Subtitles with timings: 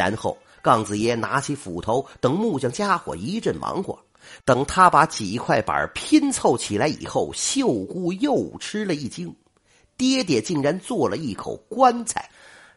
[0.00, 3.98] 然后，杠子爷拿起斧头等木匠家伙一阵忙活。
[4.46, 9.36] 等他把几块板拼凑起来以后，秀姑又吃了一惊：
[9.98, 12.30] 爹爹竟然做了一口棺材！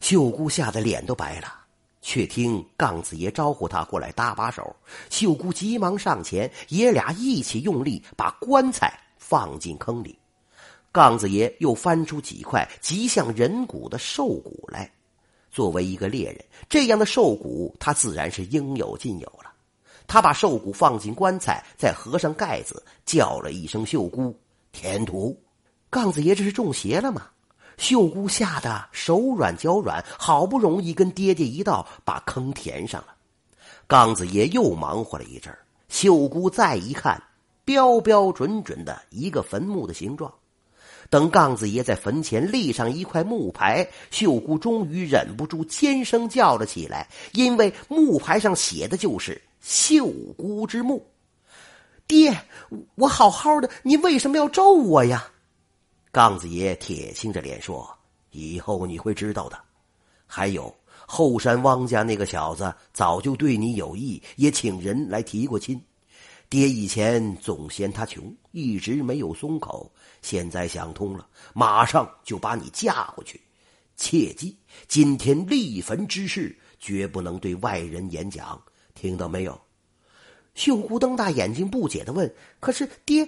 [0.00, 1.52] 秀姑吓得脸都白了。
[2.00, 4.74] 却听杠子爷招呼他过来搭把手，
[5.10, 10.18] 秀姑急忙上前，爷俩一起用力把棺材放进坑里。
[10.90, 14.90] 杠子爷又翻出几块极像人骨的兽骨来。
[15.50, 19.52] 作为一个猎人，这样的兽骨他自然是应有尽有了。
[20.06, 24.34] 他把兽骨放进棺材，再合上盖子，叫了一声“秀姑”，
[24.72, 25.36] 填土。
[25.88, 27.28] 杠子爷这是中邪了吗？
[27.76, 33.14] 秀姑吓得手软脚软，好不容易跟爹爹一道把坑填上了。
[33.86, 35.56] 杠子爷又忙活了一阵
[35.88, 37.22] 秀姑再一看，
[37.64, 40.32] 标标准准的一个坟墓的形状。
[41.10, 50.06] 等杠子爷在坟前立上一块木牌，秀姑终于忍不住尖声叫了起来，因为木牌上写的就是“秀
[50.38, 51.04] 姑之墓”。
[52.06, 52.40] 爹，
[52.94, 55.26] 我好好的，你为什么要咒我呀？
[56.12, 57.88] 杠子爷铁青着脸说
[58.30, 59.58] ：“以后你会知道的。
[60.26, 60.72] 还有
[61.06, 65.80] 后山汪家那个小子，早就对你有意，也请人来提过亲。
[66.50, 69.90] 爹以前总嫌他穷，一直没有松口。
[70.20, 73.40] 现在想通了，马上就把你嫁过去。
[73.96, 74.56] 切记，
[74.88, 78.60] 今天立坟之事绝不能对外人演讲，
[78.94, 79.58] 听到没有？”
[80.56, 83.26] 秀姑瞪大眼睛，不解的问：“可是爹？”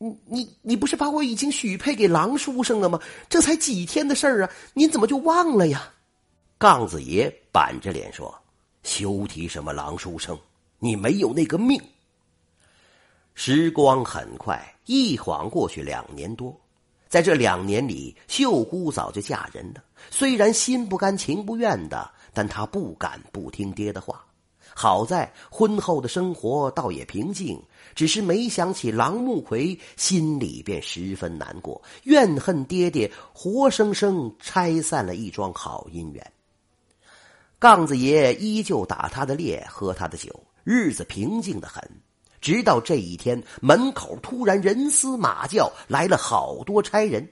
[0.00, 3.00] 你你你不是把我已经许配给郎书生了吗？
[3.28, 5.92] 这才几天的事儿啊，您怎么就忘了呀？
[6.56, 8.32] 杠子爷板着脸说
[8.82, 10.38] ：“休提什么郎书生，
[10.78, 11.80] 你没有那个命。”
[13.40, 16.52] 时光很快，一晃过去两年多，
[17.08, 19.84] 在这两年里，秀姑早就嫁人了。
[20.10, 24.24] 虽然心不甘情不愿的，但她不敢不听爹的话。
[24.74, 27.62] 好在婚后的生活倒也平静，
[27.94, 36.32] 只是没想起郎木奎，心里便十分难过，怨恨爹爹活生生拆散了一桩好姻缘。
[37.60, 40.28] 杠子爷依旧打他的猎，喝他的酒，
[40.64, 41.88] 日子平静的很。
[42.40, 47.28] 直到这一天，门口突然人嘶马叫，来了好多差人。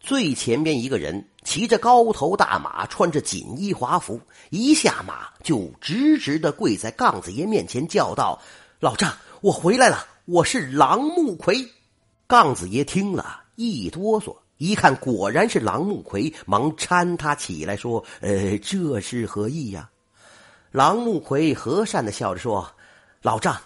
[0.00, 4.20] 最前边一个人骑着高头大马，穿着锦衣华服，
[4.50, 8.38] 一下马就直直的跪在杠子爷面前，叫道
[8.80, 9.10] ：“老丈，
[9.40, 11.66] 我回来了，我是郎木奎。”
[12.28, 19.88] 杠子爷听了一哆嗦，一看果然是郎木奎，忙搀他起来说：“呃，这是何意呀？”
[20.70, 22.70] 郎木奎和善的笑着说
[23.22, 23.56] ：“老丈，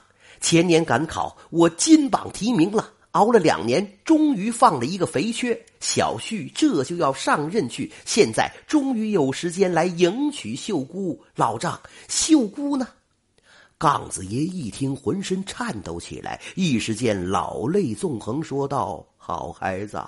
[0.41, 7.91] 前年赶考，我金榜题名了。”熬了两年，终于放了一个肥缺，小婿这就要上任去。
[8.05, 11.21] 现在终于有时间来迎娶秀姑。
[11.35, 12.87] 老丈，秀姑呢？
[13.79, 20.01] 杠子爷一听，浑身颤抖起来，一时间老泪纵横，说道：“好孩子，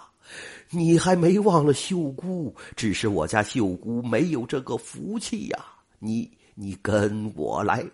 [0.68, 5.64] 你还没忘了秀姑，只是我家秀姑没有这个福气呀。
[5.98, 7.84] 你，你跟我来。”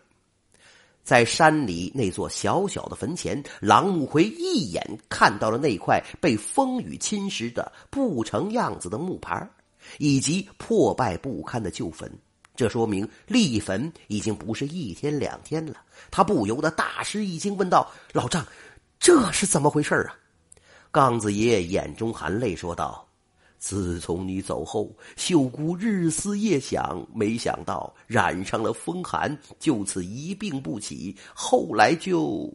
[1.06, 9.48] 在山里那座小小的坟前，郎木奎一眼看到了那块被风雨侵蚀的不成样子的木牌，
[9.98, 12.10] 以及破败不堪的旧坟。
[12.56, 15.76] 这说明立坟已经不是一天两天了。
[16.10, 18.44] 他不由得大吃一惊，问道：“老丈，
[18.98, 20.16] 这是怎么回事啊？”
[20.90, 23.06] 杠子爷眼中含泪说道。
[23.58, 31.16] 自从你走后，秀姑日思夜想，没想到染上了风寒，就此一病不起。
[31.34, 32.52] 后来就……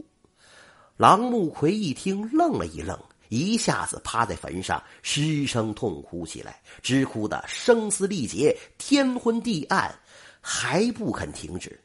[0.98, 2.98] 郎木奎一听，愣了一愣，
[3.30, 9.94] 一下子趴在坟上失声痛哭起来，直哭得声嘶力竭，天昏地暗，
[10.40, 11.80] 还不肯停止。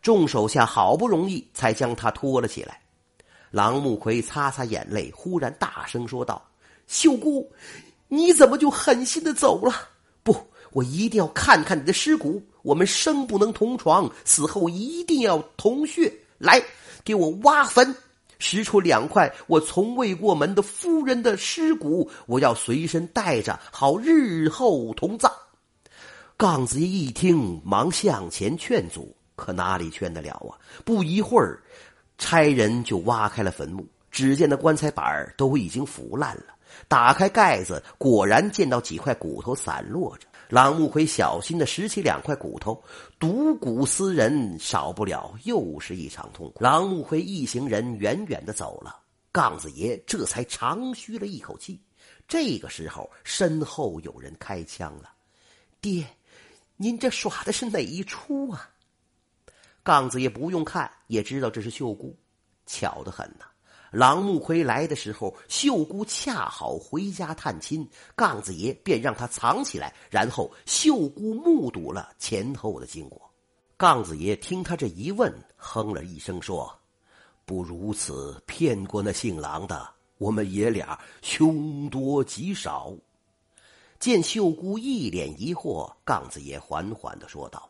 [0.00, 2.80] 众手下好不容易才将他拖了起来。
[3.50, 6.42] 郎木奎擦擦眼泪，忽然大声说道
[6.88, 7.46] ：“秀姑。”
[8.08, 9.72] 你怎么就狠心的走了？
[10.22, 10.34] 不，
[10.72, 12.42] 我一定要看看你的尸骨。
[12.62, 16.12] 我们生不能同床，死后一定要同穴。
[16.38, 16.62] 来，
[17.04, 17.94] 给我挖坟，
[18.38, 25.32] 拾出两块我从未过门的夫人的尸骨，我要随身带着，好日后同葬。
[26.36, 30.56] 杠子爷一听，忙向前劝阻，可哪里劝得了啊？
[30.84, 31.62] 不一会儿，
[32.18, 36.44] 差人就挖开了坟墓，只见那棺材板都已经腐烂了。
[36.86, 40.28] 打开盖子，果然见到几块骨头散落着。
[40.48, 42.82] 郎木奎小心的拾起两块骨头，
[43.18, 46.64] 睹骨思人，少不了又是一场痛苦。
[46.64, 48.98] 郎木奎一行人远远的走了，
[49.30, 51.78] 杠子爷这才长吁了一口气。
[52.26, 55.10] 这个时候，身后有人开枪了
[55.82, 56.06] ：“爹，
[56.76, 58.70] 您这耍的是哪一出啊？”
[59.84, 62.16] 杠子爷不用看也知道这是秀姑，
[62.64, 63.44] 巧得很呐。
[63.90, 73.20] 郎木奎来的时候，秀姑恰好回家探亲，杠子爷便让他藏起来，然后秀姑目睹了前后的经过。
[73.76, 76.70] 杠子爷听他这一问，哼了一声说
[77.46, 79.88] ：“不如此骗过那姓郎的，
[80.18, 82.92] 我们爷俩凶多吉少。”
[84.00, 87.68] 见秀姑一脸疑惑，杠子爷缓缓的说道：“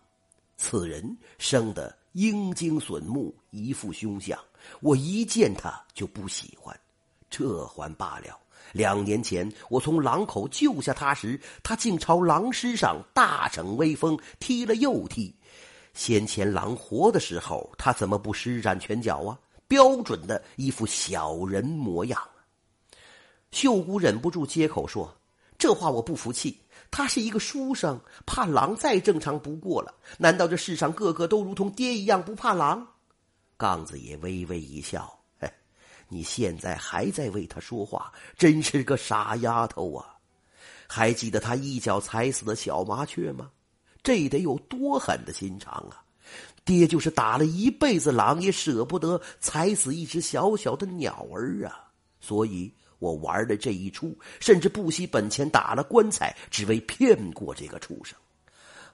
[0.58, 4.38] 此人生得英精隼目，一副凶相。”
[4.80, 6.78] 我一见他就不喜欢，
[7.30, 8.38] 这还罢了。
[8.72, 15.34] 两年前我从狼口救下他时，他竟朝狼尸上大逞威风，踢了又踢。
[15.94, 19.38] 先前狼活的时候，他怎么不施展拳脚啊？
[19.66, 22.20] 标准的一副小人模样。
[23.50, 25.16] 秀姑忍不住接口说
[25.58, 26.60] ：“这话我不服气。
[26.90, 29.94] 他是一个书生，怕狼再正常不过了。
[30.16, 32.86] 难道这世上个个都如同爹一样不怕狼？”
[33.58, 35.18] 杠子爷微微一笑：“，
[36.08, 40.14] 你现在还在为他说话，真是个傻丫头啊！
[40.86, 43.50] 还记得他一脚踩死的小麻雀吗？
[44.02, 46.00] 这得有多狠的心肠啊！
[46.64, 51.90] 爹就是打了一辈子狼，也舍不得踩死一只小小的鸟儿啊！
[52.20, 58.16] 所以我玩的这一出，甚至不惜本钱打了棺材，只为骗过这个畜生。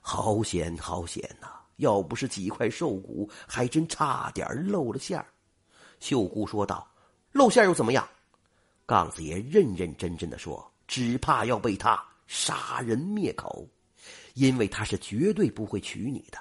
[0.00, 1.48] 好险，好险呐！”
[1.78, 5.26] 要不是几块兽骨，还真差点露了馅儿。
[5.98, 6.88] 秀姑说道
[7.32, 8.08] ：“露馅又怎么样？”
[8.86, 13.68] 杠子爷认认真真的说：“只怕要被他杀人灭口，
[14.34, 16.38] 因为他是绝对不会娶你的。”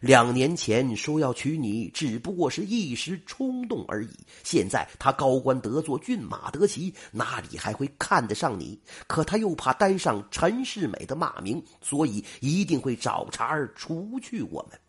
[0.00, 4.10] 两年前说要娶你，只不过是一时冲动而已。
[4.42, 8.80] 现在他高官得坐，骏马得骑，哪里还会看得上你？
[9.06, 14.80] 可他又怕担上陈世美的骂名，所以一定会找茬儿除去我们。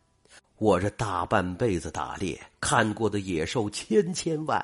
[0.58, 4.64] 我这大半辈子打猎，看过的野兽千千万，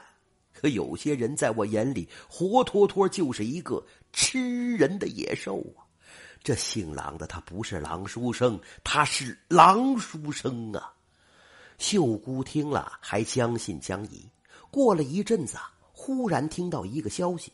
[0.53, 3.83] 可有些人在我眼里，活脱脱就是一个
[4.13, 5.83] 吃人的野兽啊！
[6.43, 10.93] 这姓郎的他不是郎书生，他是郎书生啊！
[11.77, 14.25] 秀姑听了还将信将疑。
[14.71, 15.57] 过了一阵子，
[15.91, 17.51] 忽然听到一个消息：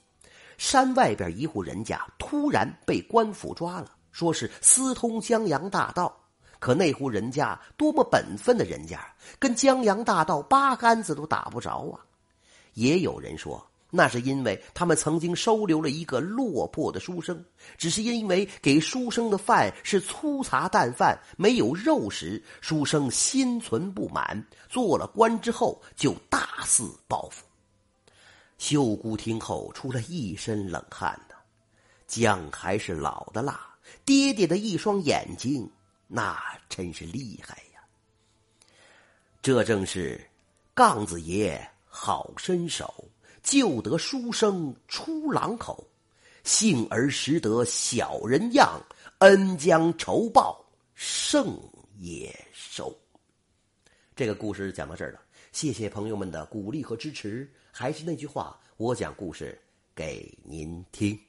[0.58, 6.16] 山外边一户人家突然被官府抓了，说是私通江洋大盗。
[6.60, 12.00] 可那户人家多么本分的人家，跟江洋大盗八竿子都打不着啊！
[12.74, 13.66] 也有人说。
[13.96, 17.46] 那是因为他们曾经收留了一个落魄的书生，
[17.78, 27.46] 只是因为给书生的饭是粗茶淡饭，没有肉食，书生心存不满，做了官之后就大肆报复。
[28.58, 31.36] 秀姑听后出了一身冷汗呐，
[32.08, 33.60] 姜还是老的辣，
[34.04, 35.70] 爹爹的一双眼睛
[36.08, 36.36] 那
[36.68, 37.82] 真是厉害呀。
[39.40, 40.20] 这正是
[40.74, 42.92] 杠子爷好身手。
[43.44, 45.86] 救得书生出狼口，
[46.44, 48.82] 幸而识得小人样，
[49.20, 51.60] 恩将仇报胜
[52.00, 52.98] 也收。
[54.16, 55.20] 这个故事讲到这儿了，
[55.52, 57.52] 谢谢朋友们的鼓励和支持。
[57.72, 59.60] 还是那句话，我讲故事
[59.94, 61.20] 给您听。